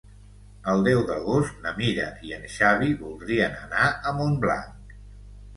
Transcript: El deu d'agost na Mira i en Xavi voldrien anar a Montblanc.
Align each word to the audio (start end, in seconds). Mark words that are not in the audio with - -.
El 0.71 0.79
deu 0.87 1.01
d'agost 1.09 1.59
na 1.65 1.73
Mira 1.81 2.07
i 2.29 2.33
en 2.39 2.49
Xavi 2.55 2.91
voldrien 3.05 3.57
anar 3.67 3.87
a 3.93 4.15
Montblanc. 4.23 4.99